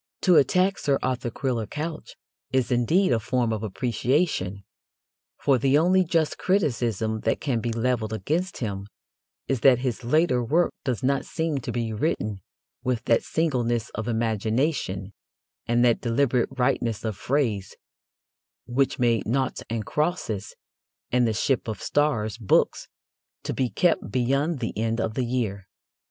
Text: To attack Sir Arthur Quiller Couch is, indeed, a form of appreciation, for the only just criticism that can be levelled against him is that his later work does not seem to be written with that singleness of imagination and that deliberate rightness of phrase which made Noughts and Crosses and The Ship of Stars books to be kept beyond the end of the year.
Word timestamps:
To 0.21 0.37
attack 0.37 0.79
Sir 0.79 0.97
Arthur 1.03 1.29
Quiller 1.29 1.67
Couch 1.67 2.15
is, 2.51 2.71
indeed, 2.71 3.11
a 3.13 3.19
form 3.19 3.53
of 3.53 3.61
appreciation, 3.61 4.63
for 5.37 5.59
the 5.59 5.77
only 5.77 6.03
just 6.03 6.39
criticism 6.39 7.19
that 7.19 7.39
can 7.39 7.59
be 7.61 7.71
levelled 7.71 8.11
against 8.11 8.57
him 8.57 8.87
is 9.47 9.59
that 9.59 9.77
his 9.85 10.03
later 10.03 10.43
work 10.43 10.71
does 10.83 11.03
not 11.03 11.23
seem 11.23 11.59
to 11.59 11.71
be 11.71 11.93
written 11.93 12.41
with 12.83 13.03
that 13.05 13.21
singleness 13.21 13.89
of 13.91 14.07
imagination 14.07 15.13
and 15.67 15.85
that 15.85 16.01
deliberate 16.01 16.49
rightness 16.57 17.05
of 17.05 17.15
phrase 17.15 17.75
which 18.65 18.97
made 18.97 19.27
Noughts 19.27 19.61
and 19.69 19.85
Crosses 19.85 20.55
and 21.11 21.27
The 21.27 21.31
Ship 21.33 21.67
of 21.67 21.79
Stars 21.79 22.39
books 22.39 22.87
to 23.43 23.53
be 23.53 23.69
kept 23.69 24.09
beyond 24.09 24.61
the 24.61 24.75
end 24.75 24.99
of 24.99 25.13
the 25.13 25.25
year. 25.25 25.67